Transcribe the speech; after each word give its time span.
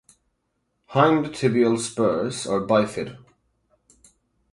Hind 0.93 1.27
tibial 1.35 1.77
spurs 1.77 2.47
are 2.47 2.61
bifid. 2.65 3.19